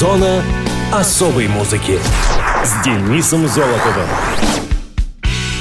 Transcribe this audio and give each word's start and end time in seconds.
Зона 0.00 0.42
особой 0.90 1.46
музыки 1.46 1.98
с 2.64 2.82
Денисом 2.82 3.46
Золотовым. 3.46 4.08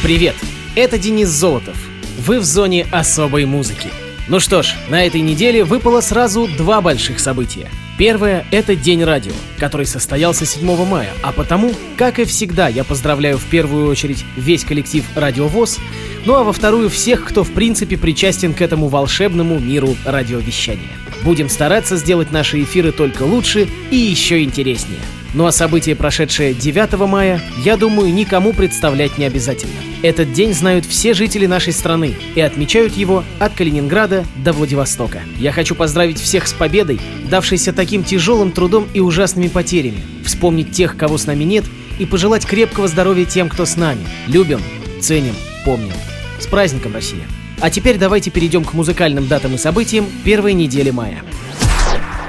Привет, 0.02 0.34
это 0.78 0.98
Денис 0.98 1.28
Золотов. 1.28 1.76
Вы 2.20 2.40
в 2.40 2.46
зоне 2.46 2.88
особой 2.90 3.44
музыки. 3.44 3.90
Ну 4.30 4.40
что 4.40 4.64
ж, 4.64 4.76
на 4.88 5.06
этой 5.06 5.20
неделе 5.20 5.66
выпало 5.66 6.00
сразу 6.00 6.48
два 6.58 6.80
больших 6.80 7.20
события. 7.20 7.68
Первое— 8.00 8.46
это 8.52 8.78
День 8.78 9.04
радио, 9.04 9.34
который 9.58 9.86
состоялся 9.86 10.46
7 10.46 10.86
мая, 10.86 11.12
а 11.22 11.34
потому, 11.34 11.74
как 11.98 12.18
и 12.18 12.24
всегда, 12.24 12.70
я 12.70 12.86
поздравляю 12.86 13.38
в 13.38 13.44
первую 13.44 13.90
очередь 13.90 14.24
весь 14.38 14.64
коллектив 14.64 15.04
«Радио 15.16 15.50
ВОЗ», 15.50 15.80
ну 16.24 16.36
а 16.36 16.46
во 16.46 16.54
вторую 16.54 16.90
всех, 16.90 17.26
кто 17.26 17.44
в 17.44 17.52
принципе 17.52 17.98
причастен 17.98 18.54
к 18.54 18.62
этому 18.62 18.88
волшебному 18.88 19.60
миру 19.60 19.98
радиовещания. 20.06 20.88
Будем 21.24 21.50
стараться 21.50 21.98
сделать 21.98 22.32
наши 22.32 22.64
эфиры 22.64 22.94
только 22.94 23.24
лучше 23.24 23.68
и 23.92 23.98
еще 23.98 24.44
интереснее. 24.44 25.02
Ну 25.34 25.46
а 25.46 25.52
событие, 25.52 25.98
прошедшее 25.98 26.54
9 26.54 26.94
мая, 27.00 27.42
я 27.66 27.76
думаю, 27.76 28.14
никому 28.14 28.54
представлять 28.54 29.18
не 29.18 29.26
обязательно. 29.26 29.89
Этот 30.02 30.32
день 30.32 30.54
знают 30.54 30.86
все 30.86 31.14
жители 31.14 31.46
нашей 31.46 31.74
страны 31.74 32.16
и 32.34 32.40
отмечают 32.40 32.96
его 32.96 33.26
от 33.38 33.54
Калининграда 33.54 34.24
до 34.38 34.54
Владивостока. 34.54 35.22
Я 35.38 35.52
хочу 35.52 35.76
поздравить 35.76 36.20
всех 36.20 36.48
с 36.48 36.54
победой, 36.54 37.02
давшейся 37.30 37.74
таким 37.74 38.06
тяжелым 38.06 38.54
трудом 38.54 38.88
и 38.94 39.02
ужасными 39.02 39.50
потерями, 39.50 40.02
вспомнить 40.24 40.72
тех, 40.72 40.96
кого 40.96 41.18
с 41.18 41.26
нами 41.26 41.44
нет, 41.44 41.66
и 42.00 42.06
пожелать 42.06 42.46
крепкого 42.46 42.88
здоровья 42.88 43.26
тем, 43.26 43.50
кто 43.50 43.66
с 43.66 43.76
нами. 43.76 44.00
Любим, 44.28 44.62
ценим, 45.02 45.36
помним. 45.66 45.96
С 46.40 46.48
праздником, 46.48 46.94
Россия! 46.94 47.28
А 47.60 47.70
теперь 47.70 47.98
давайте 47.98 48.32
перейдем 48.32 48.64
к 48.64 48.74
музыкальным 48.74 49.28
датам 49.28 49.56
и 49.56 49.58
событиям 49.58 50.06
первой 50.24 50.54
недели 50.54 50.92
мая. 50.92 51.24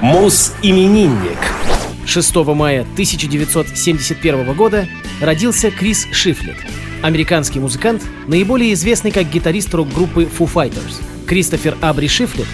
Мус-именинник. 0.01 1.39
6 2.05 2.35
мая 2.35 2.81
1971 2.81 4.55
года 4.55 4.89
родился 5.21 5.71
Крис 5.71 6.09
Шифлет, 6.11 6.57
американский 7.03 7.61
музыкант, 7.61 8.03
наиболее 8.27 8.73
известный 8.75 9.11
как 9.11 9.31
гитарист 9.31 9.75
рок-группы 9.75 10.25
Foo 10.25 10.51
Fighters. 10.53 11.03
Кристофер 11.27 11.77
Абри 11.81 12.09
Шифлет 12.09 12.47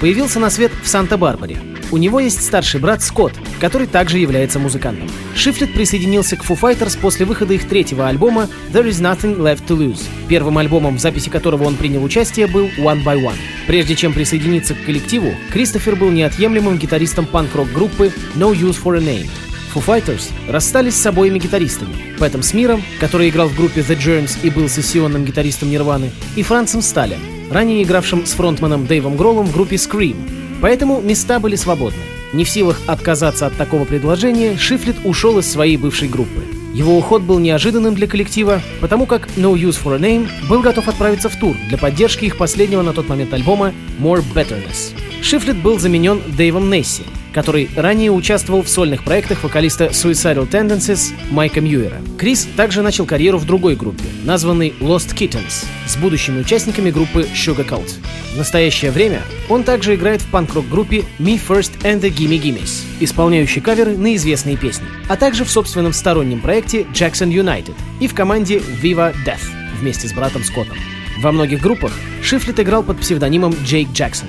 появился 0.00 0.40
на 0.40 0.50
свет 0.50 0.72
в 0.82 0.88
Санта-Барбаре. 0.88 1.58
У 1.90 1.96
него 1.96 2.18
есть 2.18 2.42
старший 2.42 2.80
брат 2.80 3.02
Скотт, 3.02 3.34
который 3.60 3.86
также 3.86 4.18
является 4.18 4.58
музыкантом. 4.58 5.08
Шифлет 5.36 5.72
присоединился 5.74 6.36
к 6.36 6.44
Foo 6.44 6.58
Fighters 6.58 6.98
после 6.98 7.24
выхода 7.24 7.54
их 7.54 7.68
третьего 7.68 8.08
альбома 8.08 8.48
There 8.72 8.88
Is 8.88 9.00
Nothing 9.00 9.36
Left 9.36 9.66
to 9.68 9.78
Lose. 9.78 10.02
Первым 10.28 10.58
альбомом, 10.58 10.96
в 10.96 11.00
записи 11.00 11.30
которого 11.30 11.64
он 11.64 11.76
принял 11.76 12.02
участие, 12.02 12.46
был 12.46 12.66
One 12.78 13.04
by 13.04 13.22
One. 13.22 13.36
Прежде 13.66 13.94
чем 13.94 14.12
присоединиться 14.12 14.74
к 14.74 14.84
коллективу, 14.84 15.34
Кристофер 15.52 15.94
был 15.94 16.10
неотъемлемым 16.10 16.78
гитаристом 16.78 17.26
панк-рок 17.26 17.70
группы 17.72 18.12
No 18.34 18.52
Use 18.52 18.76
for 18.82 18.96
a 18.96 19.00
Name. 19.00 19.28
Foo 19.74 19.84
Fighters 19.84 20.30
расстались 20.48 20.94
с 20.94 21.04
обоими 21.04 21.40
гитаристами. 21.40 21.94
Пэтом 22.18 22.42
Смиром, 22.42 22.82
который 23.00 23.28
играл 23.28 23.48
в 23.48 23.56
группе 23.56 23.80
The 23.80 23.98
Germs 23.98 24.38
и 24.44 24.50
был 24.50 24.68
сессионным 24.68 25.24
гитаристом 25.24 25.70
Нирваны, 25.70 26.12
и 26.36 26.42
Францем 26.44 26.80
Сталем, 26.80 27.18
ранее 27.50 27.82
игравшим 27.82 28.24
с 28.24 28.32
фронтманом 28.34 28.86
Дэйвом 28.86 29.16
Гроллом 29.16 29.46
в 29.46 29.52
группе 29.52 29.74
Scream. 29.74 30.16
Поэтому 30.60 31.00
места 31.00 31.40
были 31.40 31.56
свободны. 31.56 31.98
Не 32.32 32.44
в 32.44 32.50
силах 32.50 32.80
отказаться 32.86 33.46
от 33.46 33.56
такого 33.56 33.84
предложения, 33.84 34.56
Шифлет 34.56 34.96
ушел 35.04 35.38
из 35.38 35.50
своей 35.50 35.76
бывшей 35.76 36.08
группы. 36.08 36.42
Его 36.72 36.96
уход 36.96 37.22
был 37.22 37.38
неожиданным 37.38 37.94
для 37.94 38.06
коллектива, 38.06 38.60
потому 38.80 39.06
как 39.06 39.28
No 39.36 39.54
Use 39.54 39.80
for 39.82 39.94
a 39.94 39.98
Name 39.98 40.28
был 40.48 40.60
готов 40.60 40.88
отправиться 40.88 41.28
в 41.28 41.36
тур 41.36 41.56
для 41.68 41.78
поддержки 41.78 42.24
их 42.24 42.36
последнего 42.36 42.82
на 42.82 42.92
тот 42.92 43.08
момент 43.08 43.32
альбома 43.32 43.72
More 44.00 44.24
Betterness. 44.34 44.92
Шифлет 45.22 45.56
был 45.56 45.78
заменен 45.78 46.20
Дэйвом 46.36 46.70
Несси, 46.70 47.04
который 47.34 47.68
ранее 47.74 48.12
участвовал 48.12 48.62
в 48.62 48.68
сольных 48.68 49.04
проектах 49.04 49.42
вокалиста 49.42 49.86
Suicidal 49.86 50.48
Tendencies 50.48 51.12
Майка 51.30 51.60
Мьюера. 51.60 52.00
Крис 52.16 52.48
также 52.56 52.80
начал 52.82 53.04
карьеру 53.04 53.38
в 53.38 53.44
другой 53.44 53.74
группе, 53.74 54.04
названной 54.22 54.72
Lost 54.80 55.14
Kittens, 55.14 55.66
с 55.86 55.96
будущими 55.96 56.40
участниками 56.40 56.90
группы 56.90 57.26
Sugar 57.34 57.68
Cult. 57.68 57.92
В 58.34 58.38
настоящее 58.38 58.92
время 58.92 59.22
он 59.48 59.64
также 59.64 59.96
играет 59.96 60.22
в 60.22 60.30
панк-рок-группе 60.30 61.04
Me 61.18 61.40
First 61.44 61.72
and 61.82 62.00
the 62.00 62.10
Gimme 62.10 62.40
Gimmes, 62.40 62.84
исполняющей 63.00 63.60
каверы 63.60 63.96
на 63.96 64.14
известные 64.14 64.56
песни, 64.56 64.86
а 65.08 65.16
также 65.16 65.44
в 65.44 65.50
собственном 65.50 65.92
стороннем 65.92 66.40
проекте 66.40 66.82
Jackson 66.94 67.30
United 67.30 67.74
и 68.00 68.06
в 68.06 68.14
команде 68.14 68.62
Viva 68.82 69.14
Death 69.26 69.42
вместе 69.80 70.06
с 70.06 70.12
братом 70.12 70.44
Скоттом. 70.44 70.76
Во 71.18 71.32
многих 71.32 71.60
группах 71.60 71.92
Шифлет 72.22 72.60
играл 72.60 72.82
под 72.82 73.00
псевдонимом 73.00 73.54
Джейк 73.64 73.88
Джексон. 73.92 74.28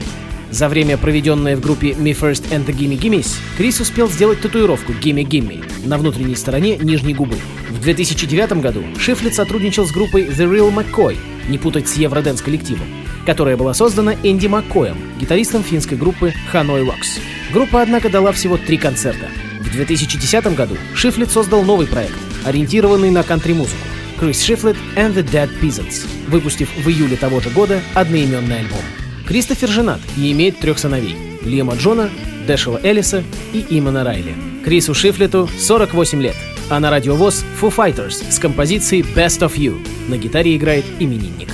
За 0.55 0.69
время, 0.69 0.95
проведенное 0.97 1.57
в 1.57 1.59
группе 1.59 1.89
Me 1.89 2.17
First 2.17 2.49
and 2.49 2.65
the 2.65 2.73
Gimme 2.73 2.97
Gimmes, 2.97 3.27
Крис 3.57 3.81
успел 3.81 4.09
сделать 4.09 4.39
татуировку 4.39 4.93
Gimme 4.93 5.25
Gimme 5.25 5.61
на 5.85 5.97
внутренней 5.97 6.35
стороне 6.35 6.77
нижней 6.77 7.13
губы. 7.13 7.35
В 7.69 7.81
2009 7.81 8.61
году 8.61 8.81
Шифлет 8.97 9.35
сотрудничал 9.35 9.85
с 9.85 9.91
группой 9.91 10.23
The 10.23 10.49
Real 10.49 10.73
McCoy, 10.73 11.17
не 11.49 11.57
путать 11.57 11.89
с 11.89 11.97
Евроденс 11.97 12.41
коллективом, 12.41 12.87
которая 13.25 13.57
была 13.57 13.73
создана 13.73 14.13
Энди 14.23 14.47
Маккоем, 14.47 14.95
гитаристом 15.19 15.61
финской 15.61 15.97
группы 15.97 16.33
Hanoi 16.53 16.85
Rocks. 16.85 17.19
Группа, 17.51 17.81
однако, 17.81 18.07
дала 18.07 18.31
всего 18.31 18.55
три 18.55 18.77
концерта. 18.77 19.27
В 19.59 19.69
2010 19.73 20.55
году 20.55 20.77
Шифлет 20.93 21.31
создал 21.31 21.63
новый 21.63 21.85
проект, 21.85 22.15
ориентированный 22.45 23.11
на 23.11 23.23
кантри-музыку 23.23 23.75
Крис 24.17 24.41
Шифлет 24.41 24.77
and 24.95 25.15
the 25.15 25.29
Dead 25.29 25.49
Peasants, 25.61 26.07
выпустив 26.29 26.69
в 26.77 26.87
июле 26.87 27.17
того 27.17 27.41
же 27.41 27.49
года 27.49 27.81
одноименный 27.93 28.59
альбом. 28.59 29.04
Кристофер 29.27 29.69
женат 29.69 29.99
и 30.17 30.31
имеет 30.31 30.59
трех 30.59 30.79
сыновей– 30.79 31.15
Лиама 31.45 31.75
Джона, 31.75 32.09
Дэшела 32.47 32.79
Эллиса 32.83 33.23
и 33.53 33.65
Имана 33.69 34.03
Райли. 34.03 34.33
Крису 34.63 34.93
Шифлету 34.93 35.49
48 35.59 36.21
лет, 36.21 36.35
а 36.69 36.79
на 36.79 36.89
радиовоз 36.89 37.45
Foo 37.59 37.75
Fighters 37.75 38.31
с 38.31 38.39
композицией 38.39 39.03
Best 39.03 39.39
of 39.39 39.55
You. 39.55 39.77
На 40.07 40.17
гитаре 40.17 40.55
играет 40.55 40.85
именинник. 40.99 41.49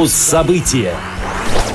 Муз-события 0.00 0.94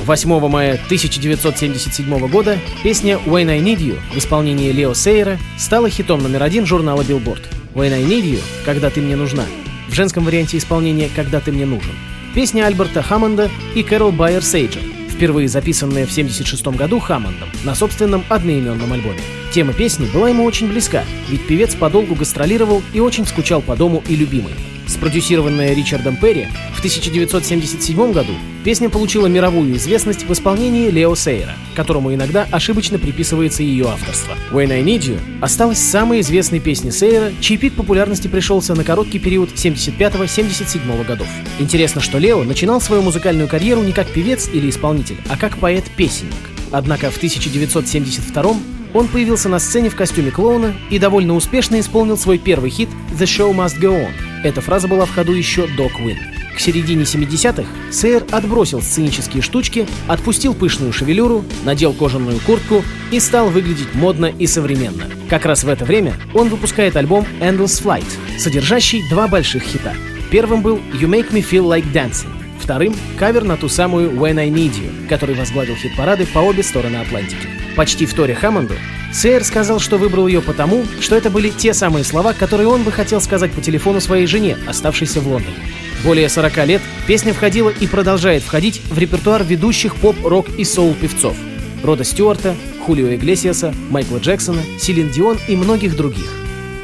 8 0.03 0.49
мая 0.49 0.79
1977 0.85 2.27
года 2.27 2.57
песня 2.81 3.19
«When 3.23 3.51
I 3.51 3.59
Need 3.59 3.77
You» 3.77 3.99
в 4.11 4.17
исполнении 4.17 4.71
Лео 4.71 4.95
Сейера 4.95 5.37
стала 5.59 5.91
хитом 5.91 6.23
номер 6.23 6.41
один 6.41 6.65
журнала 6.65 7.03
Billboard. 7.03 7.43
«When 7.75 7.93
I 7.93 8.01
Need 8.01 8.23
You»— 8.23 8.41
«Когда 8.65 8.89
ты 8.89 8.99
мне 9.01 9.15
нужна» 9.15 9.43
в 9.89 9.93
женском 9.93 10.25
варианте 10.25 10.57
исполнения 10.57 11.07
«Когда 11.15 11.39
ты 11.39 11.51
мне 11.51 11.67
нужен». 11.67 11.91
Песня 12.33 12.65
Альберта 12.65 13.03
Хаммонда 13.03 13.51
и 13.75 13.83
Кэрол 13.83 14.11
Байер 14.11 14.43
Сейджа, 14.43 14.79
впервые 15.07 15.47
записанная 15.47 16.07
в 16.07 16.11
1976 16.11 16.65
году 16.75 16.99
Хаммондом 16.99 17.49
на 17.63 17.75
собственном 17.75 18.25
одноименном 18.29 18.91
альбоме. 18.91 19.21
Тема 19.53 19.73
песни 19.73 20.09
была 20.11 20.29
ему 20.29 20.45
очень 20.45 20.67
близка, 20.67 21.03
ведь 21.29 21.45
певец 21.45 21.75
подолгу 21.75 22.15
гастролировал 22.15 22.81
и 22.91 22.99
очень 22.99 23.27
скучал 23.27 23.61
по 23.61 23.75
дому 23.75 24.03
и 24.07 24.15
любимой. 24.15 24.53
Спродюсированная 24.95 25.73
Ричардом 25.73 26.15
Перри 26.15 26.47
в 26.73 26.77
1977 26.77 28.13
году, 28.13 28.31
песня 28.63 28.89
получила 28.89 29.27
мировую 29.27 29.75
известность 29.75 30.23
в 30.23 30.31
исполнении 30.31 30.89
Лео 30.89 31.15
Сейра, 31.15 31.51
которому 31.75 32.13
иногда 32.13 32.47
ошибочно 32.49 32.97
приписывается 32.97 33.61
ее 33.61 33.87
авторство. 33.89 34.35
«When 34.53 34.71
I 34.71 34.81
Need 34.83 35.01
You» 35.01 35.19
осталась 35.41 35.79
самой 35.79 36.21
известной 36.21 36.61
песней 36.61 36.91
Сейра, 36.91 37.33
чей 37.41 37.57
пик 37.57 37.73
популярности 37.73 38.29
пришелся 38.29 38.73
на 38.73 38.85
короткий 38.85 39.19
период 39.19 39.49
75-77 39.49 41.05
годов. 41.05 41.27
Интересно, 41.59 41.99
что 41.99 42.17
Лео 42.17 42.45
начинал 42.45 42.79
свою 42.79 43.01
музыкальную 43.01 43.49
карьеру 43.49 43.83
не 43.83 43.91
как 43.91 44.07
певец 44.07 44.49
или 44.53 44.69
исполнитель, 44.69 45.17
а 45.27 45.35
как 45.35 45.57
поэт-песенник. 45.57 46.33
Однако 46.71 47.11
в 47.11 47.17
1972 47.17 48.55
он 48.93 49.07
появился 49.09 49.49
на 49.49 49.59
сцене 49.59 49.89
в 49.89 49.95
костюме 49.95 50.31
клоуна 50.31 50.73
и 50.89 50.99
довольно 50.99 51.35
успешно 51.35 51.81
исполнил 51.81 52.17
свой 52.17 52.37
первый 52.37 52.69
хит 52.69 52.87
«The 53.11 53.25
Show 53.25 53.53
Must 53.53 53.77
Go 53.81 53.91
On». 53.91 54.34
Эта 54.45 54.61
фраза 54.61 54.87
была 54.87 55.05
в 55.05 55.11
ходу 55.11 55.33
еще 55.33 55.65
до 55.75 55.87
Queen. 55.87 56.19
К 56.55 56.59
середине 56.59 57.01
70-х 57.01 57.67
Сэр 57.91 58.25
отбросил 58.29 58.79
сценические 58.79 59.41
штучки, 59.41 59.87
отпустил 60.07 60.53
пышную 60.53 60.93
шевелюру, 60.93 61.43
надел 61.63 61.93
кожаную 61.93 62.39
куртку 62.41 62.83
и 63.11 63.19
стал 63.19 63.49
выглядеть 63.49 63.95
модно 63.95 64.27
и 64.27 64.45
современно. 64.45 65.05
Как 65.31 65.47
раз 65.47 65.63
в 65.63 65.67
это 65.67 65.83
время 65.83 66.13
он 66.35 66.49
выпускает 66.49 66.95
альбом 66.95 67.25
Endless 67.39 67.83
Flight, 67.83 68.05
содержащий 68.37 69.03
два 69.09 69.27
больших 69.27 69.63
хита. 69.63 69.95
Первым 70.29 70.61
был 70.61 70.77
You 70.93 71.09
Make 71.09 71.31
Me 71.31 71.43
Feel 71.43 71.65
Like 71.65 71.91
Dancing, 71.91 72.29
вторым— 72.59 72.95
кавер 73.17 73.45
на 73.45 73.57
ту 73.57 73.67
самую 73.67 74.11
When 74.11 74.39
I 74.39 74.49
Need 74.49 74.75
You, 74.75 75.07
который 75.07 75.33
возглавил 75.33 75.75
хит-парады 75.75 76.27
по 76.27 76.39
обе 76.39 76.61
стороны 76.61 76.97
Атлантики. 76.97 77.64
Почти 77.75 78.05
в 78.05 78.13
торе 78.13 78.35
Хаммонду, 78.35 78.73
Сейер 79.11 79.43
сказал, 79.43 79.79
что 79.79 79.97
выбрал 79.97 80.27
ее 80.27 80.41
потому, 80.41 80.85
что 81.01 81.15
это 81.15 81.29
были 81.29 81.49
те 81.49 81.73
самые 81.73 82.03
слова, 82.05 82.33
которые 82.33 82.67
он 82.67 82.83
бы 82.83 82.91
хотел 82.91 83.19
сказать 83.19 83.51
по 83.51 83.61
телефону 83.61 83.99
своей 83.99 84.27
жене, 84.27 84.57
оставшейся 84.67 85.19
в 85.19 85.27
Лондоне. 85.27 85.55
Более 86.03 86.29
40 86.29 86.67
лет 86.67 86.81
песня 87.07 87.33
входила 87.33 87.69
и 87.69 87.87
продолжает 87.87 88.43
входить 88.43 88.81
в 88.89 88.97
репертуар 88.97 89.43
ведущих 89.43 89.95
поп, 89.95 90.15
рок 90.23 90.47
и 90.57 90.63
соул-певцов 90.63 91.35
Рода 91.83 92.03
Стюарта, 92.03 92.55
Хулио 92.85 93.13
Иглесиаса, 93.13 93.73
Майкла 93.89 94.17
Джексона, 94.17 94.61
Силин 94.79 95.09
Дион 95.09 95.37
и 95.47 95.55
многих 95.55 95.95
других. 95.95 96.31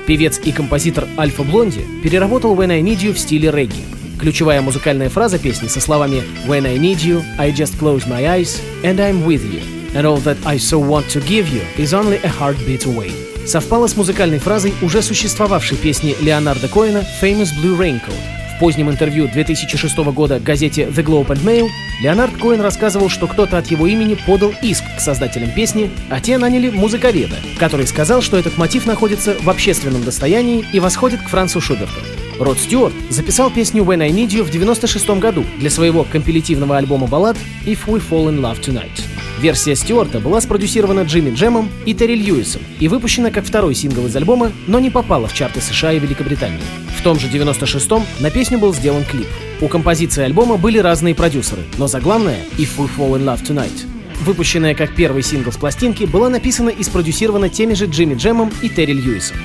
Певец 0.07 0.39
и 0.43 0.51
композитор 0.51 1.07
Альфа 1.17 1.43
Блонди 1.43 1.85
переработал 2.03 2.55
When 2.55 2.71
I 2.71 2.81
Need 2.81 2.99
You 2.99 3.13
в 3.13 3.19
стиле 3.19 3.51
регги. 3.51 3.83
Ключевая 4.19 4.61
музыкальная 4.61 5.09
фраза 5.09 5.39
песни 5.39 5.67
со 5.67 5.79
словами 5.79 6.23
When 6.47 6.67
I 6.67 6.77
need 6.77 6.99
you, 6.99 7.23
I 7.37 7.51
just 7.51 7.79
close 7.79 8.07
my 8.07 8.23
eyes 8.23 8.61
and 8.83 8.97
I'm 8.97 9.25
with 9.25 9.43
you 9.43 9.80
and 9.93 10.05
all 10.05 10.17
that 10.19 10.37
I 10.45 10.57
so 10.57 10.79
want 10.79 11.09
to 11.11 11.19
give 11.21 11.47
you 11.49 11.61
is 11.77 11.93
only 11.93 12.17
a 12.23 12.29
heartbeat 12.29 12.85
away. 12.85 13.11
Совпала 13.45 13.87
с 13.87 13.95
музыкальной 13.95 14.39
фразой 14.39 14.73
уже 14.81 15.01
существовавшей 15.01 15.77
песни 15.77 16.15
Леонарда 16.21 16.67
Коэна 16.67 17.03
Famous 17.21 17.49
Blue 17.61 17.77
Raincoat. 17.77 18.13
В 18.55 18.59
позднем 18.59 18.91
интервью 18.91 19.27
2006 19.27 19.97
года 19.97 20.39
газете 20.39 20.83
The 20.83 21.03
Globe 21.03 21.27
and 21.27 21.43
Mail 21.43 21.67
Леонард 22.01 22.37
Коэн 22.37 22.61
рассказывал, 22.61 23.09
что 23.09 23.27
кто-то 23.27 23.57
от 23.57 23.67
его 23.67 23.87
имени 23.87 24.15
подал 24.27 24.53
иск 24.61 24.83
к 24.97 24.99
создателям 24.99 25.51
песни, 25.51 25.89
а 26.09 26.19
те 26.19 26.37
наняли 26.37 26.69
музыковеда, 26.69 27.35
который 27.59 27.87
сказал, 27.87 28.21
что 28.21 28.37
этот 28.37 28.57
мотив 28.57 28.85
находится 28.85 29.35
в 29.41 29.49
общественном 29.49 30.03
достоянии 30.03 30.65
и 30.73 30.79
восходит 30.79 31.21
к 31.21 31.29
Францу 31.29 31.59
Шуберту. 31.61 31.99
Род 32.39 32.57
Стюарт 32.57 32.93
записал 33.09 33.51
песню 33.51 33.83
When 33.83 34.01
I 34.01 34.09
Need 34.09 34.29
You 34.29 34.43
в 34.43 34.49
96 34.49 35.09
году 35.19 35.43
для 35.57 35.69
своего 35.69 36.03
компилятивного 36.03 36.77
альбома 36.77 37.05
баллад 37.05 37.37
If 37.65 37.85
We 37.85 38.01
Fall 38.01 38.29
in 38.29 38.39
Love 38.39 38.61
Tonight. 38.61 39.10
Версия 39.41 39.75
Стюарта 39.75 40.19
была 40.19 40.39
спродюсирована 40.39 41.01
Джимми 41.01 41.33
Джемом 41.33 41.69
и 41.87 41.95
Терри 41.95 42.13
Льюисом 42.13 42.61
и 42.79 42.87
выпущена 42.87 43.31
как 43.31 43.43
второй 43.43 43.73
сингл 43.73 44.05
из 44.05 44.15
альбома, 44.15 44.51
но 44.67 44.79
не 44.79 44.91
попала 44.91 45.27
в 45.27 45.33
чарты 45.33 45.61
США 45.61 45.93
и 45.93 45.99
Великобритании. 45.99 46.61
В 46.95 47.01
том 47.01 47.19
же 47.19 47.27
96-м 47.27 48.03
на 48.19 48.29
песню 48.29 48.59
был 48.59 48.71
сделан 48.71 49.03
клип. 49.03 49.27
У 49.59 49.67
композиции 49.67 50.23
альбома 50.23 50.57
были 50.57 50.77
разные 50.77 51.15
продюсеры, 51.15 51.63
но 51.79 51.87
заглавная 51.87 52.37
«If 52.59 52.77
We 52.77 52.89
Fall 52.95 53.17
In 53.17 53.25
Love 53.25 53.43
Tonight» 53.43 53.87
выпущенная 54.21 54.75
как 54.75 54.95
первый 54.95 55.23
сингл 55.23 55.51
с 55.51 55.57
пластинки, 55.57 56.03
была 56.03 56.29
написана 56.29 56.69
и 56.69 56.83
спродюсирована 56.83 57.49
теми 57.49 57.73
же 57.73 57.85
Джимми 57.85 58.13
Джемом 58.13 58.51
и 58.61 58.69
Терри 58.69 58.93
Льюисом. 58.93 59.37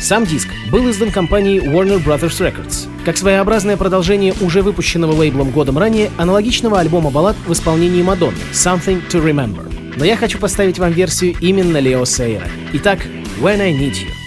Сам 0.00 0.24
диск 0.24 0.48
был 0.72 0.90
издан 0.90 1.10
компанией 1.10 1.58
Warner 1.58 2.02
Brothers 2.02 2.40
Records, 2.40 2.88
как 3.04 3.18
своеобразное 3.18 3.76
продолжение 3.76 4.34
уже 4.40 4.62
выпущенного 4.62 5.12
лейблом 5.12 5.50
годом 5.50 5.76
ранее 5.76 6.10
аналогичного 6.16 6.80
альбома 6.80 7.10
баллад 7.10 7.36
в 7.46 7.52
исполнении 7.52 8.02
Мадонны 8.02 8.38
«Something 8.52 9.06
to 9.10 9.22
Remember». 9.22 9.70
Но 9.96 10.04
я 10.06 10.16
хочу 10.16 10.38
поставить 10.38 10.78
вам 10.78 10.92
версию 10.92 11.36
именно 11.40 11.76
Лео 11.76 12.06
Сейра. 12.06 12.48
Итак, 12.72 13.00
«When 13.40 13.60
I 13.60 13.72
Need 13.72 13.92
You». 13.92 14.19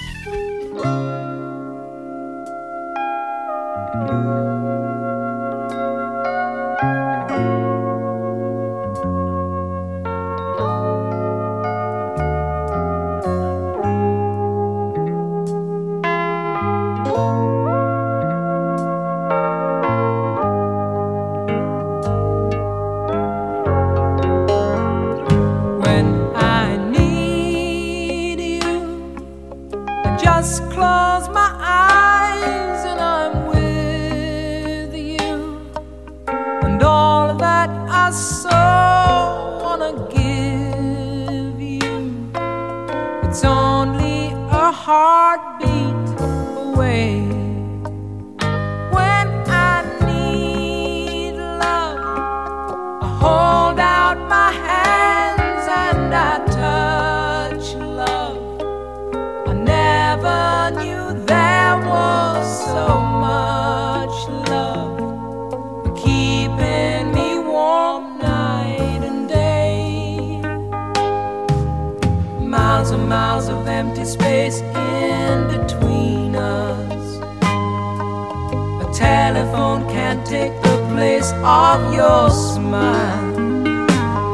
Of 81.31 81.93
your 81.93 82.29
smile. 82.29 83.33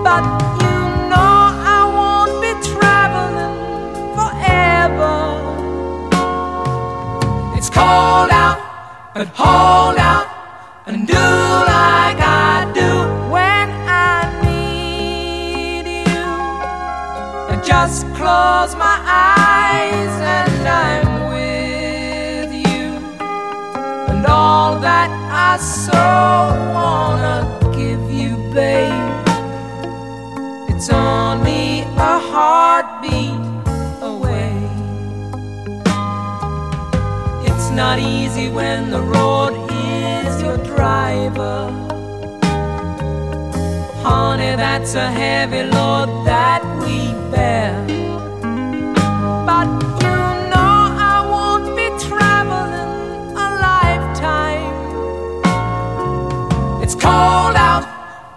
But 0.04 0.24
you 0.62 0.78
know 1.12 1.40
I 1.78 1.80
won't 1.98 2.42
be 2.42 2.52
traveling 2.72 3.56
forever. 4.18 5.18
It's 7.58 7.70
cold 7.70 8.32
out, 8.32 8.60
but 9.14 9.28
hold 9.28 9.98
out 9.98 10.28
and 10.88 11.08
do 11.08 11.14
like 11.14 12.20
I 12.20 12.72
do 12.74 12.92
when 13.32 13.70
I 13.88 14.42
need 14.44 15.86
you. 16.08 16.26
I 17.54 17.62
just 17.64 18.08
close 18.16 18.76
my 18.76 18.99
that's 44.90 44.96
a 44.96 45.12
heavy 45.12 45.64
load 45.64 46.29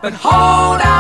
but 0.02 0.14
hold 0.14 0.80
out 0.80 0.91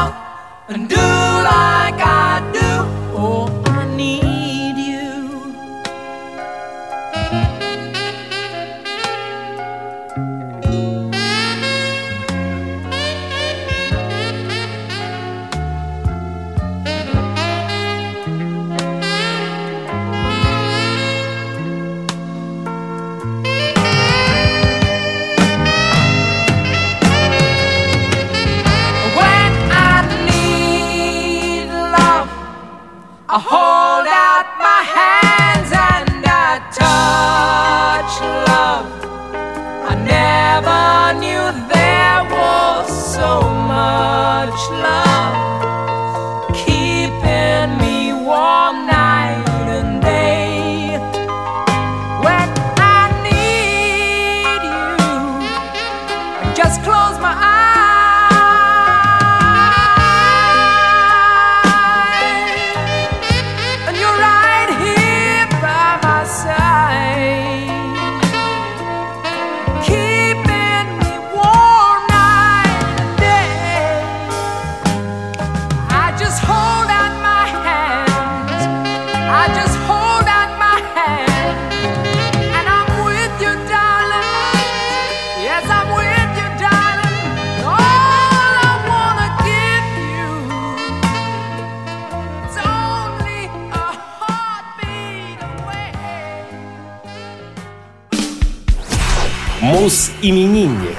Мус-именинник. 99.62 100.98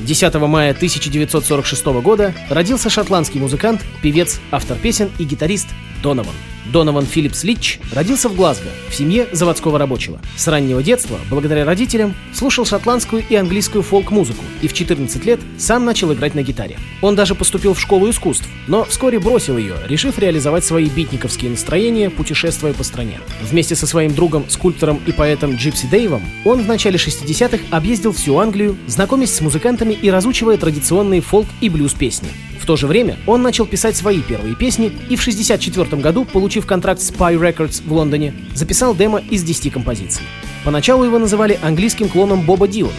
10 0.00 0.34
мая 0.34 0.72
1946 0.72 1.84
года 2.02 2.34
родился 2.50 2.90
шотландский 2.90 3.38
музыкант, 3.38 3.80
певец, 4.02 4.40
автор 4.50 4.76
песен 4.76 5.12
и 5.20 5.24
гитарист 5.24 5.68
Донован. 6.02 6.34
Донован 6.66 7.06
Филлипс 7.06 7.44
Литч 7.44 7.78
родился 7.92 8.28
в 8.28 8.36
Глазго, 8.36 8.68
в 8.88 8.94
семье 8.94 9.28
заводского 9.32 9.78
рабочего. 9.78 10.20
С 10.36 10.46
раннего 10.48 10.82
детства, 10.82 11.18
благодаря 11.30 11.64
родителям, 11.64 12.14
слушал 12.32 12.64
шотландскую 12.64 13.24
и 13.28 13.34
английскую 13.34 13.82
фолк-музыку 13.82 14.44
и 14.60 14.68
в 14.68 14.72
14 14.72 15.24
лет 15.24 15.40
сам 15.58 15.84
начал 15.84 16.12
играть 16.12 16.34
на 16.34 16.42
гитаре. 16.42 16.78
Он 17.00 17.14
даже 17.14 17.34
поступил 17.34 17.74
в 17.74 17.80
школу 17.80 18.08
искусств, 18.08 18.48
но 18.68 18.84
вскоре 18.84 19.18
бросил 19.18 19.56
ее, 19.56 19.74
решив 19.86 20.18
реализовать 20.18 20.64
свои 20.64 20.86
битниковские 20.86 21.50
настроения, 21.50 22.10
путешествуя 22.10 22.72
по 22.72 22.84
стране. 22.84 23.18
Вместе 23.42 23.74
со 23.74 23.86
своим 23.86 24.14
другом, 24.14 24.44
скульптором 24.48 25.00
и 25.06 25.12
поэтом 25.12 25.56
Джипси 25.56 25.86
Дэйвом 25.86 26.22
он 26.44 26.62
в 26.62 26.68
начале 26.68 26.96
60-х 26.96 27.64
объездил 27.70 28.12
всю 28.12 28.38
Англию, 28.38 28.76
знакомясь 28.86 29.34
с 29.34 29.40
музыкантами 29.40 29.94
и 29.94 30.10
разучивая 30.10 30.56
традиционные 30.56 31.20
фолк 31.20 31.46
и 31.60 31.68
блюз-песни. 31.68 32.28
В 32.62 32.66
то 32.66 32.76
же 32.76 32.86
время 32.86 33.18
он 33.26 33.42
начал 33.42 33.66
писать 33.66 33.96
свои 33.96 34.20
первые 34.20 34.54
песни 34.54 34.86
и 34.86 35.16
в 35.16 35.20
1964 35.20 36.00
году, 36.00 36.24
получив 36.52 36.66
контракт 36.66 37.00
с 37.00 37.10
Spy 37.10 37.40
Records 37.40 37.82
в 37.82 37.90
Лондоне, 37.94 38.34
записал 38.54 38.94
демо 38.94 39.22
из 39.30 39.42
10 39.42 39.72
композиций. 39.72 40.22
Поначалу 40.66 41.02
его 41.02 41.18
называли 41.18 41.58
английским 41.62 42.10
клоном 42.10 42.44
Боба 42.44 42.68
Дилана, 42.68 42.92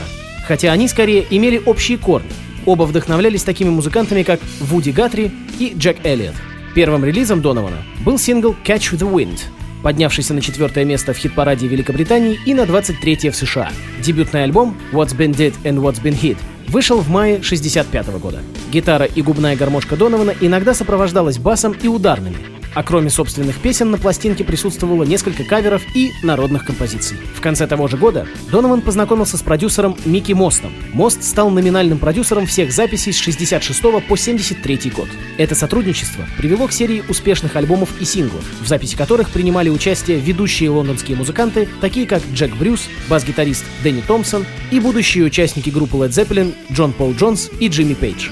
хотя 0.47 0.71
они 0.71 0.87
скорее 0.87 1.23
имели 1.29 1.61
общие 1.63 1.99
корни. 1.99 2.31
Оба 2.65 2.81
вдохновлялись 2.81 3.43
такими 3.43 3.69
музыкантами, 3.69 4.23
как 4.23 4.39
Вуди 4.59 4.89
Гатри 4.89 5.31
и 5.59 5.71
Джек 5.77 6.03
Эллиот. 6.03 6.33
Первым 6.73 7.05
релизом 7.05 7.43
Донована 7.43 7.77
был 8.03 8.17
сингл 8.17 8.55
«Catch 8.65 8.97
the 8.97 9.07
Wind», 9.07 9.41
поднявшийся 9.83 10.33
на 10.33 10.41
четвертое 10.41 10.83
место 10.83 11.13
в 11.13 11.17
хит-параде 11.17 11.67
Великобритании 11.67 12.39
и 12.47 12.55
на 12.55 12.65
23 12.65 13.29
в 13.29 13.35
США. 13.35 13.71
Дебютный 14.01 14.45
альбом 14.45 14.75
«What's 14.91 15.15
Been 15.15 15.35
Did 15.35 15.53
and 15.63 15.77
What's 15.77 16.01
Been 16.01 16.19
Hit» 16.19 16.37
вышел 16.69 17.01
в 17.01 17.09
мае 17.09 17.43
65 17.43 18.07
года. 18.17 18.41
Гитара 18.71 19.05
и 19.05 19.21
губная 19.21 19.55
гармошка 19.55 19.95
Донована 19.95 20.33
иногда 20.41 20.73
сопровождалась 20.73 21.37
басом 21.37 21.73
и 21.73 21.87
ударными, 21.87 22.37
а 22.73 22.83
кроме 22.83 23.09
собственных 23.09 23.59
песен 23.59 23.91
на 23.91 23.97
пластинке 23.97 24.43
присутствовало 24.43 25.03
несколько 25.03 25.43
каверов 25.43 25.81
и 25.95 26.11
народных 26.23 26.65
композиций. 26.65 27.17
В 27.35 27.41
конце 27.41 27.67
того 27.67 27.87
же 27.87 27.97
года 27.97 28.27
Донован 28.51 28.81
познакомился 28.81 29.37
с 29.37 29.41
продюсером 29.41 29.95
Микки 30.05 30.33
Мостом. 30.33 30.73
Мост 30.93 31.23
стал 31.23 31.49
номинальным 31.49 31.99
продюсером 31.99 32.45
всех 32.45 32.71
записей 32.71 33.13
с 33.13 33.17
66 33.17 33.81
по 34.07 34.15
73 34.15 34.91
год. 34.95 35.07
Это 35.37 35.55
сотрудничество 35.55 36.25
привело 36.37 36.67
к 36.67 36.73
серии 36.73 37.03
успешных 37.07 37.55
альбомов 37.55 37.89
и 37.99 38.05
синглов, 38.05 38.43
в 38.61 38.67
записи 38.67 38.95
которых 38.95 39.29
принимали 39.29 39.69
участие 39.69 40.19
ведущие 40.19 40.69
лондонские 40.69 41.17
музыканты, 41.17 41.67
такие 41.81 42.05
как 42.07 42.21
Джек 42.33 42.55
Брюс, 42.55 42.87
бас-гитарист 43.09 43.65
Дэнни 43.83 44.01
Томпсон 44.01 44.45
и 44.71 44.79
будущие 44.79 45.23
участники 45.25 45.69
группы 45.69 45.97
Led 45.97 46.09
Zeppelin 46.09 46.53
Джон 46.71 46.93
Пол 46.93 47.13
Джонс 47.13 47.49
и 47.59 47.67
Джимми 47.67 47.93
Пейдж. 47.93 48.29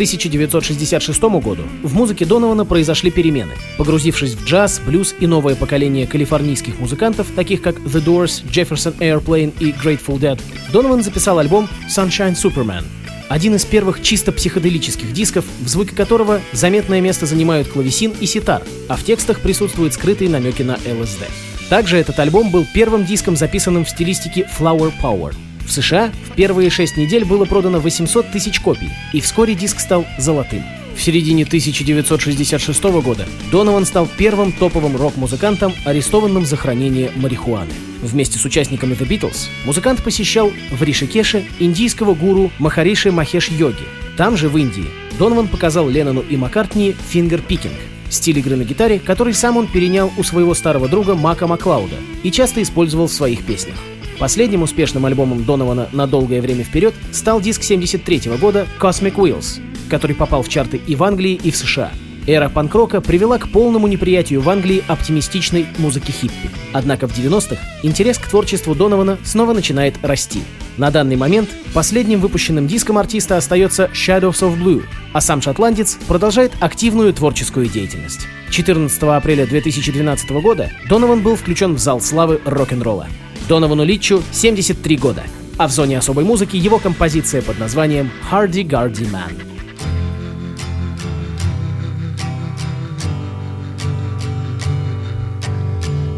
К 0.00 0.02
1966 0.02 1.20
году 1.42 1.64
в 1.82 1.94
музыке 1.94 2.24
Донована 2.24 2.64
произошли 2.64 3.10
перемены. 3.10 3.52
Погрузившись 3.76 4.32
в 4.32 4.46
джаз, 4.46 4.80
блюз 4.80 5.14
и 5.20 5.26
новое 5.26 5.54
поколение 5.54 6.06
калифорнийских 6.06 6.78
музыкантов, 6.78 7.26
таких 7.36 7.60
как 7.60 7.76
The 7.80 8.02
Doors, 8.02 8.42
Jefferson 8.50 8.96
Airplane 8.96 9.52
и 9.60 9.72
Grateful 9.72 10.18
Dead, 10.18 10.40
Донован 10.72 11.02
записал 11.02 11.38
альбом 11.38 11.68
Sunshine 11.86 12.32
Superman, 12.32 12.84
один 13.28 13.56
из 13.56 13.66
первых 13.66 14.00
чисто 14.00 14.32
психоделических 14.32 15.12
дисков, 15.12 15.44
в 15.60 15.68
звуке 15.68 15.94
которого 15.94 16.40
заметное 16.52 17.02
место 17.02 17.26
занимают 17.26 17.68
клавесин 17.68 18.14
и 18.20 18.24
ситар, 18.24 18.62
а 18.88 18.96
в 18.96 19.04
текстах 19.04 19.40
присутствуют 19.40 19.92
скрытые 19.92 20.30
намеки 20.30 20.62
на 20.62 20.76
ЛСД. 20.76 21.26
Также 21.68 21.98
этот 21.98 22.18
альбом 22.20 22.50
был 22.50 22.66
первым 22.72 23.04
диском, 23.04 23.36
записанным 23.36 23.84
в 23.84 23.90
стилистике 23.90 24.48
Flower 24.58 24.94
Power. 25.02 25.34
В 25.70 25.72
США 25.72 26.10
в 26.24 26.34
первые 26.34 26.68
шесть 26.68 26.96
недель 26.96 27.24
было 27.24 27.44
продано 27.44 27.78
800 27.78 28.32
тысяч 28.32 28.58
копий, 28.58 28.90
и 29.12 29.20
вскоре 29.20 29.54
диск 29.54 29.78
стал 29.78 30.04
золотым. 30.18 30.64
В 30.96 31.00
середине 31.00 31.44
1966 31.44 32.82
года 32.82 33.24
Донован 33.52 33.86
стал 33.86 34.08
первым 34.18 34.50
топовым 34.50 34.96
рок-музыкантом, 34.96 35.72
арестованным 35.84 36.44
за 36.44 36.56
хранение 36.56 37.12
марихуаны. 37.14 37.70
Вместе 38.02 38.36
с 38.36 38.44
участниками 38.44 38.96
The 38.96 39.06
Beatles 39.06 39.46
музыкант 39.64 40.02
посещал 40.02 40.50
в 40.72 40.82
Ришикеше 40.82 41.44
индийского 41.60 42.14
гуру 42.14 42.50
Махариши 42.58 43.12
Махеш 43.12 43.48
Йоги. 43.50 43.86
Там 44.16 44.36
же, 44.36 44.48
в 44.48 44.58
Индии, 44.58 44.88
Донован 45.20 45.46
показал 45.46 45.88
Леннону 45.88 46.22
и 46.22 46.36
Маккартни 46.36 46.96
фингер-пикинг– 47.12 47.78
стиль 48.10 48.40
игры 48.40 48.56
на 48.56 48.64
гитаре, 48.64 48.98
который 48.98 49.34
сам 49.34 49.56
он 49.56 49.68
перенял 49.68 50.12
у 50.18 50.24
своего 50.24 50.54
старого 50.54 50.88
друга 50.88 51.14
Мака 51.14 51.46
Маклауда 51.46 51.94
и 52.24 52.32
часто 52.32 52.60
использовал 52.60 53.06
в 53.06 53.12
своих 53.12 53.44
песнях. 53.46 53.76
Последним 54.20 54.62
успешным 54.62 55.06
альбомом 55.06 55.44
Донована 55.44 55.88
на 55.92 56.06
долгое 56.06 56.42
время 56.42 56.62
вперед 56.62 56.94
стал 57.10 57.40
диск 57.40 57.62
73 57.62 58.30
года 58.38 58.66
Cosmic 58.78 59.14
Wheels, 59.14 59.62
который 59.88 60.14
попал 60.14 60.42
в 60.42 60.48
чарты 60.50 60.76
и 60.76 60.94
в 60.94 61.02
Англии, 61.02 61.40
и 61.42 61.50
в 61.50 61.56
США. 61.56 61.90
Эра 62.26 62.50
панк-рока 62.50 63.00
привела 63.00 63.38
к 63.38 63.48
полному 63.48 63.86
неприятию 63.86 64.42
в 64.42 64.50
Англии 64.50 64.84
оптимистичной 64.86 65.66
музыки 65.78 66.10
хиппи. 66.10 66.50
Однако 66.74 67.08
в 67.08 67.18
90-х 67.18 67.56
интерес 67.82 68.18
к 68.18 68.28
творчеству 68.28 68.74
Донована 68.74 69.16
снова 69.24 69.54
начинает 69.54 69.94
расти. 70.02 70.42
На 70.76 70.90
данный 70.90 71.16
момент 71.16 71.48
последним 71.72 72.20
выпущенным 72.20 72.66
диском 72.66 72.98
артиста 72.98 73.38
остается 73.38 73.88
Shadows 73.94 74.42
of 74.42 74.62
Blue, 74.62 74.84
а 75.14 75.22
сам 75.22 75.40
шотландец 75.40 75.98
продолжает 76.06 76.52
активную 76.60 77.14
творческую 77.14 77.68
деятельность. 77.70 78.26
14 78.50 79.02
апреля 79.02 79.46
2012 79.46 80.30
года 80.42 80.70
Донован 80.90 81.22
был 81.22 81.36
включен 81.36 81.72
в 81.74 81.78
зал 81.78 82.02
славы 82.02 82.38
рок-н-ролла. 82.44 83.06
Доновану 83.50 83.82
Литчу 83.82 84.22
73 84.30 84.96
года, 84.96 85.24
а 85.58 85.66
в 85.66 85.72
зоне 85.72 85.98
особой 85.98 86.22
музыки 86.22 86.54
его 86.54 86.78
композиция 86.78 87.42
под 87.42 87.58
названием 87.58 88.08
«Hardy 88.30 88.64
Gardy 88.64 89.10
Man». 89.10 89.32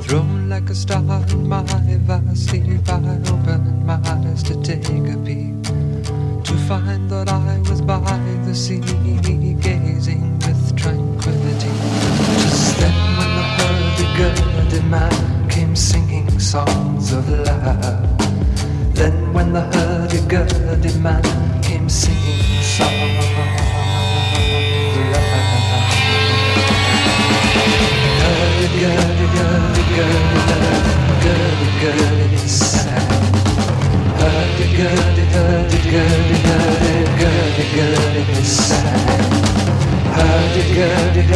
Thrown 0.07 0.51
like 0.51 0.69
a 0.69 0.75
star 0.75 1.01
in 1.31 1.49
my 1.49 1.65
vast 2.07 2.52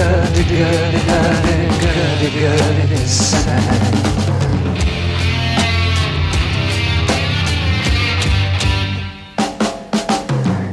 Hurdy-gurdy, 0.07 0.99
hurdy-gurdy, 0.99 2.31
hurdy-gurdy, 2.31 3.07
sad. 3.07 3.64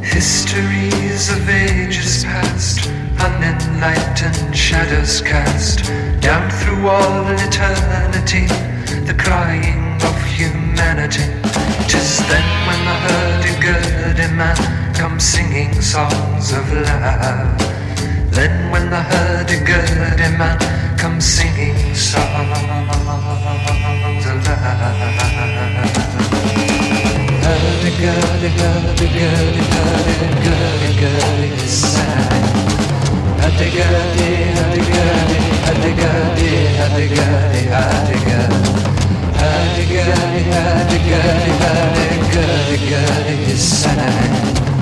Histories 0.04 1.32
of 1.32 1.50
ages 1.50 2.24
past, 2.26 2.88
unenlightened 3.18 4.56
shadows 4.56 5.22
cast 5.22 5.84
down 6.22 6.48
through 6.52 6.88
all 6.88 7.26
eternity, 7.48 8.46
the 9.08 9.16
crying 9.18 10.00
of 10.04 10.16
humanity. 10.38 11.26
Tis 11.90 12.20
then 12.30 12.48
when 12.68 12.82
the 12.86 12.98
hurdy-gurdy 13.08 14.28
man 14.36 14.94
comes 14.94 15.24
singing 15.24 15.74
songs 15.82 16.52
of 16.54 16.72
love. 16.72 17.83
Then 18.34 18.72
when 18.72 18.90
the 18.90 18.98
hurdy-gurdy 18.98 20.38
man 20.40 20.58
comes 20.98 21.24
singing 21.24 21.94
songs 21.94 22.34
of 22.34 22.50
love. 22.50 22.74
Hurdy-gurdy, 27.46 28.50
hurdy-gurdy, 28.58 29.64
hurdy-gurdy-gurdy, 29.74 31.50
sad. 31.70 32.42
Hurdy-gurdy, 33.38 34.30
hurdy-gurdy, 34.58 35.38
hurdy-gurdy, 35.68 36.50
hurdy-gurdy, 36.80 37.62
hurdy-gurdy. 37.70 38.58
Hurdy-gurdy, 39.38 40.42
hurdy-gurdy, 40.58 41.54
hurdy-gurdy-gurdy, 41.62 43.54
sad. 43.54 44.02
Hurdy-gurdy, 44.02 44.73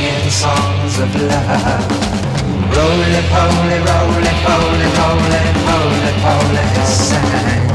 singing 0.00 0.30
songs 0.30 0.98
of 0.98 1.14
love. 1.14 1.84
Roly-poly, 2.76 3.78
roly-poly, 3.88 4.86
roly-poly, 4.98 6.12
poly, 6.22 6.64
sad. 6.84 7.70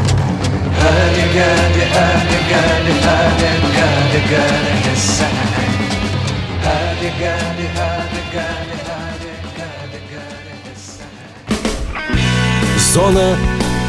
Hurdy-gurdy, 0.82 1.84
hurdy-gurdy, 1.96 2.94
hurdy-gurdy-gurdy, 3.06 4.96
sad. 4.96 5.38
Hurdy-gurdy, 6.66 7.66
hurdy-gurdy, 7.78 8.78
hurdy-gurdy-gurdy, 8.88 10.74
sad. 10.76 11.14
Зона 12.94 13.38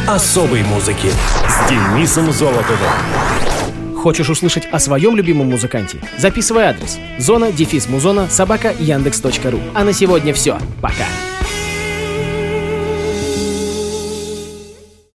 особой 0.06 0.62
музыки 0.62 1.10
с 1.48 1.68
Денисом 1.70 2.32
Золотовым. 2.32 3.55
Хочешь 4.06 4.30
услышать 4.30 4.68
о 4.70 4.78
своем 4.78 5.16
любимом 5.16 5.50
музыканте? 5.50 5.98
Записывай 6.16 6.66
адрес. 6.66 7.00
Зона, 7.18 7.50
дефис, 7.50 7.88
музона, 7.88 8.28
собака, 8.30 8.72
яндекс.ру. 8.78 9.58
А 9.74 9.82
на 9.82 9.92
сегодня 9.92 10.32
все. 10.32 10.60
Пока. 10.80 11.06